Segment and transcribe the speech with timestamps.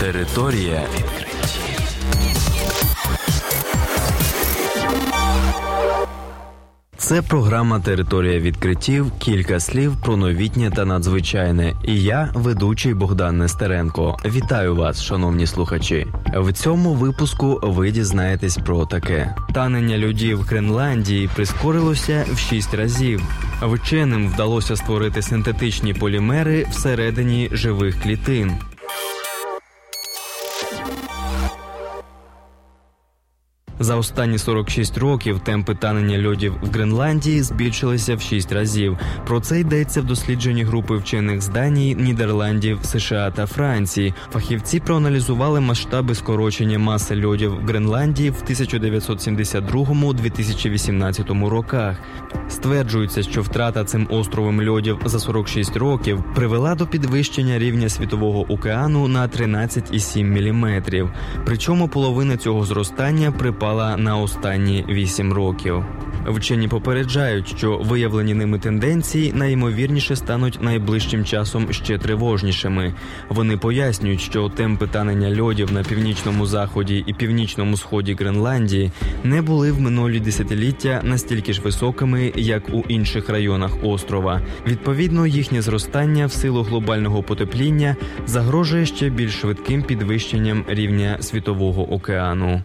[0.00, 1.80] Територія відкриттів.
[6.96, 9.12] Це програма Територія відкриттів.
[9.18, 11.74] Кілька слів про новітнє та надзвичайне.
[11.84, 14.16] І я, ведучий Богдан Нестеренко.
[14.24, 16.06] Вітаю вас, шановні слухачі.
[16.36, 23.22] В цьому випуску ви дізнаєтесь про таке: танення льодів в Гренландії прискорилося в шість разів.
[23.62, 28.52] Вченим вдалося створити синтетичні полімери всередині живих клітин.
[33.82, 38.98] За останні 46 років темпи танення льодів в Гренландії збільшилися в 6 разів.
[39.26, 44.14] Про це йдеться в дослідженні групи вчених з Данії, Нідерландів, США та Франції.
[44.32, 51.96] Фахівці проаналізували масштаби скорочення маси льодів в Гренландії в 1972-2018 роках.
[52.48, 59.08] Стверджується, що втрата цим островом льодів за 46 років привела до підвищення рівня світового океану
[59.08, 60.82] на 13,7 мм.
[61.44, 65.84] Причому половина цього зростання припала на останні 8 років.
[66.26, 72.94] Вчені попереджають, що виявлені ними тенденції найімовірніше стануть найближчим часом ще тривожнішими.
[73.28, 78.90] Вони пояснюють, що темпи танення льодів на північному заході і північному сході Гренландії
[79.24, 84.40] не були в минулі десятиліття настільки ж високими, як у інших районах острова.
[84.66, 92.62] Відповідно, їхнє зростання в силу глобального потепління загрожує ще більш швидким підвищенням рівня світового океану.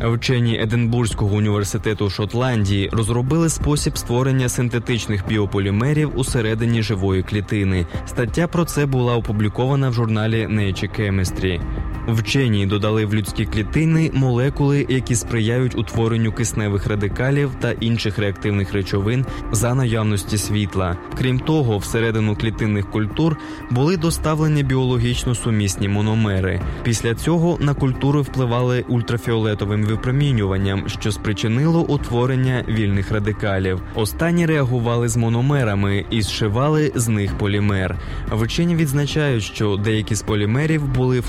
[0.00, 7.86] Вчені Единбурзького університету Шотландії розробили спосіб створення синтетичних біополімерів усередині живої клітини.
[8.06, 11.60] Стаття про це була опублікована в журналі Nature Chemistry.
[12.08, 19.26] Вчені додали в людські клітини молекули, які сприяють утворенню кисневих радикалів та інших реактивних речовин
[19.52, 20.96] за наявності світла.
[21.18, 23.36] Крім того, всередину клітинних культур
[23.70, 26.60] були доставлені біологічно сумісні мономери.
[26.82, 33.82] Після цього на культури впливали ультрафіолетовим випромінюванням, що спричинило утворення вільних радикалів.
[33.94, 37.98] Останні реагували з мономерами і зшивали з них полімер.
[38.32, 41.20] Вчені відзначають, що деякі з полімерів були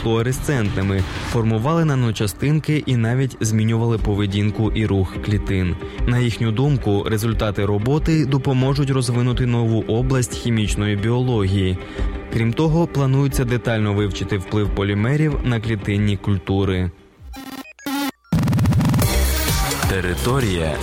[0.61, 5.75] флуоресцентними, формували наночастинки і навіть змінювали поведінку і рух клітин.
[6.07, 11.77] На їхню думку, результати роботи допоможуть розвинути нову область хімічної біології.
[12.33, 16.91] Крім того, планується детально вивчити вплив полімерів на клітинні культури.
[19.89, 20.75] Територія.